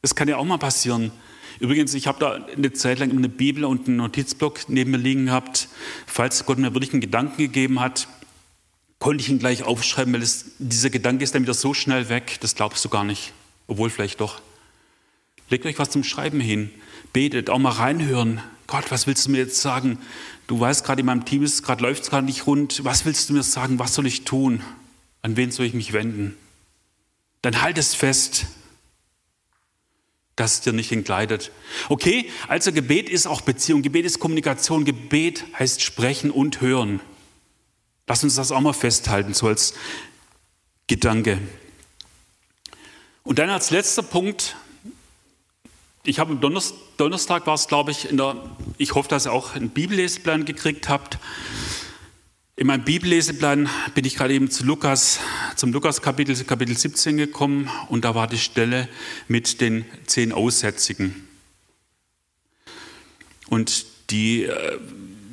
[0.02, 1.12] Das kann ja auch mal passieren.
[1.60, 5.26] Übrigens, ich habe da eine Zeit lang eine Bibel und einen Notizblock neben mir liegen
[5.28, 5.70] gehabt.
[6.06, 8.08] Falls Gott mir wirklich einen Gedanken gegeben hat,
[9.00, 12.38] konnte ich ihn gleich aufschreiben, weil es, dieser Gedanke ist dann wieder so schnell weg,
[12.42, 13.34] das glaubst du gar nicht.
[13.68, 14.42] Obwohl vielleicht doch.
[15.50, 16.72] Legt euch was zum Schreiben hin.
[17.14, 18.42] Betet, auch mal reinhören.
[18.68, 20.00] Gott, was willst du mir jetzt sagen?
[20.48, 22.84] Du weißt gerade, in meinem Team ist gerade läuft es gerade nicht rund.
[22.84, 23.80] Was willst du mir sagen?
[23.80, 24.62] Was soll ich tun?
[25.22, 26.36] An wen soll ich mich wenden?
[27.44, 28.48] dann halt es fest,
[30.36, 31.52] dass es dir nicht entgleitet.
[31.90, 37.02] Okay, also Gebet ist auch Beziehung, Gebet ist Kommunikation, Gebet heißt sprechen und hören.
[38.08, 39.76] Lass uns das auch mal festhalten, so als
[40.88, 41.38] Gedanke.
[43.24, 44.56] Und dann als letzter Punkt,
[46.06, 46.42] ich habe am
[46.98, 48.36] Donnerstag, war es, glaube ich, in der,
[48.78, 51.18] ich hoffe, dass ihr auch einen Bibelleseplan gekriegt habt.
[52.58, 55.22] In meinem Bibelleseplan bin ich gerade eben zu Lukas,
[55.56, 58.90] zum Lukas-Kapitel, Kapitel 17 gekommen und da war die Stelle
[59.30, 61.28] mit den zehn Aussätzigen.
[63.48, 64.80] Und die äh,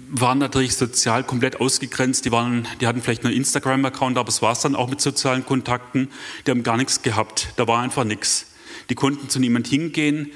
[0.08, 2.24] waren natürlich sozial komplett ausgegrenzt.
[2.24, 5.44] Die, waren, die hatten vielleicht einen Instagram-Account, aber es war es dann auch mit sozialen
[5.44, 6.10] Kontakten.
[6.46, 7.48] Die haben gar nichts gehabt.
[7.56, 8.46] Da war einfach nichts.
[8.88, 10.32] Die konnten zu niemand hingehen.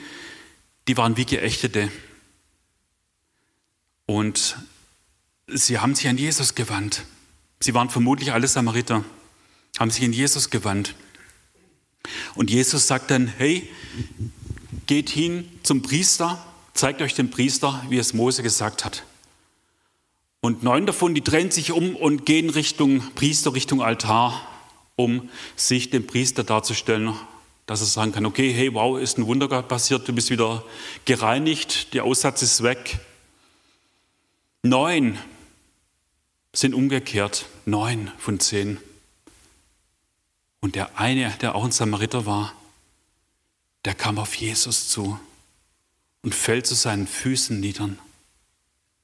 [0.89, 1.91] Die waren wie Geächtete.
[4.07, 4.57] Und
[5.47, 7.05] sie haben sich an Jesus gewandt.
[7.61, 9.05] Sie waren vermutlich alle Samariter,
[9.79, 10.95] haben sich an Jesus gewandt.
[12.35, 13.69] Und Jesus sagt dann, hey,
[14.87, 19.05] geht hin zum Priester, zeigt euch den Priester, wie es Mose gesagt hat.
[20.41, 24.47] Und neun davon, die drehen sich um und gehen Richtung Priester, Richtung Altar,
[24.97, 27.15] um sich dem Priester darzustellen,
[27.67, 30.65] dass er sagen kann, okay, hey, wow, ist ein Wunder passiert, du bist wieder
[31.05, 32.99] gereinigt, der Aussatz ist weg.
[34.63, 35.19] Neun
[36.53, 38.79] sind umgekehrt, neun von zehn.
[40.61, 42.55] Und der eine, der auch ein Samariter war,
[43.85, 45.19] der kam auf Jesus zu
[46.23, 47.99] und fällt zu seinen Füßen niedern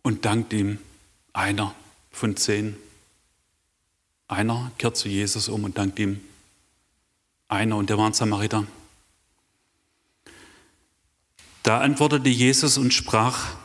[0.03, 0.79] und dankt ihm.
[1.33, 1.75] Einer
[2.11, 2.77] von zehn.
[4.27, 6.21] Einer kehrt zu Jesus um und dankt ihm.
[7.51, 8.65] Einer, und der war ein Samariter.
[11.65, 13.57] Da antwortete Jesus und sprach,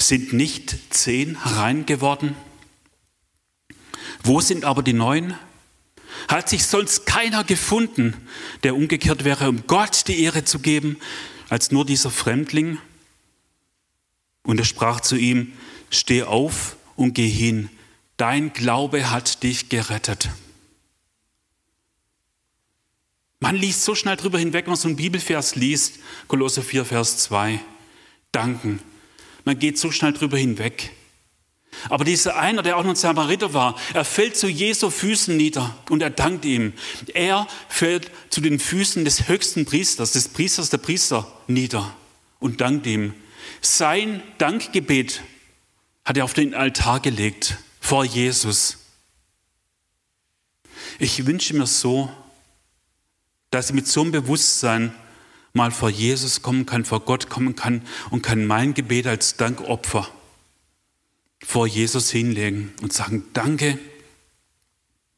[0.00, 2.36] sind nicht zehn rein geworden?
[4.22, 5.34] Wo sind aber die neun?
[6.28, 8.14] Hat sich sonst keiner gefunden,
[8.62, 10.96] der umgekehrt wäre, um Gott die Ehre zu geben,
[11.48, 12.78] als nur dieser Fremdling?
[14.44, 15.52] Und er sprach zu ihm,
[15.90, 17.68] steh auf und geh hin,
[18.16, 20.30] dein Glaube hat dich gerettet.
[23.40, 27.18] Man liest so schnell drüber hinweg, wenn man so einen Bibelvers liest, Kolosse 4, Vers
[27.18, 27.60] 2.
[28.32, 28.80] Danken,
[29.44, 30.90] man geht so schnell drüber hinweg.
[31.88, 35.76] Aber dieser einer, der auch noch ein Samariter war, er fällt zu Jesu Füßen nieder
[35.88, 36.72] und er dankt ihm.
[37.14, 41.94] Er fällt zu den Füßen des höchsten Priesters, des Priesters der Priester nieder
[42.40, 43.14] und dankt ihm.
[43.60, 45.22] Sein Dankgebet
[46.04, 48.78] hat er auf den Altar gelegt vor Jesus.
[50.98, 52.10] Ich wünsche mir so,
[53.50, 54.94] dass ich mit so einem Bewusstsein
[55.52, 60.08] mal vor Jesus kommen kann, vor Gott kommen kann und kann mein Gebet als Dankopfer
[61.44, 63.78] vor Jesus hinlegen und sagen, danke,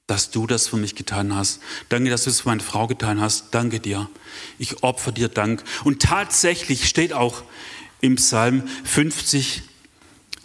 [0.06, 1.60] dass du das für mich getan hast.
[1.88, 3.54] Danke, dass du es für meine Frau getan hast.
[3.54, 4.10] Danke dir.
[4.58, 5.62] Ich opfer dir Dank.
[5.84, 7.44] Und tatsächlich steht auch
[8.00, 9.62] im Psalm 50,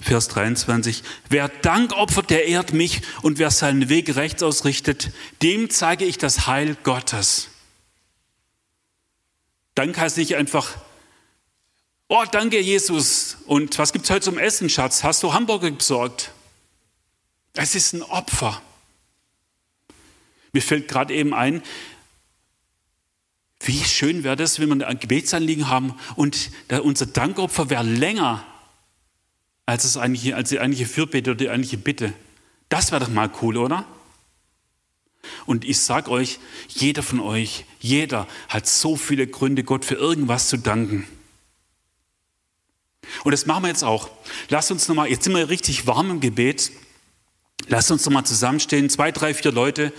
[0.01, 5.11] Vers 23, wer Dank opfert, der ehrt mich und wer seinen Weg rechts ausrichtet,
[5.41, 7.49] dem zeige ich das Heil Gottes.
[9.75, 10.77] Dank heißt nicht einfach,
[12.07, 15.03] oh danke Jesus und was gibt es heute zum Essen, Schatz?
[15.03, 16.31] Hast du Hamburger besorgt?
[17.53, 18.61] Es ist ein Opfer.
[20.53, 21.61] Mir fällt gerade eben ein,
[23.59, 26.51] wie schön wäre das, wenn wir ein Gebetsanliegen haben und
[26.83, 28.45] unser Dankopfer wäre länger
[29.65, 32.13] als, das eigentliche, als die eigentliche Fürbitte oder die eigentliche Bitte.
[32.69, 33.85] Das wäre doch mal cool, oder?
[35.45, 40.49] Und ich sage euch, jeder von euch, jeder hat so viele Gründe, Gott für irgendwas
[40.49, 41.07] zu danken.
[43.23, 44.09] Und das machen wir jetzt auch.
[44.49, 46.71] Lasst uns nochmal, jetzt sind wir richtig warm im Gebet.
[47.67, 49.93] Lasst uns nochmal zusammenstehen, zwei, drei, vier Leute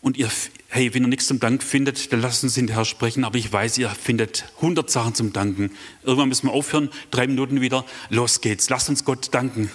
[0.00, 0.30] und ihr,
[0.68, 3.24] hey, wenn ihr nichts zum Dank findet, dann lasst uns hinterher sprechen.
[3.24, 5.72] Aber ich weiß, ihr findet hundert Sachen zum Danken.
[6.02, 6.90] Irgendwann müssen wir aufhören.
[7.10, 7.84] Drei Minuten wieder.
[8.08, 8.70] Los geht's.
[8.70, 9.70] Lasst uns Gott danken.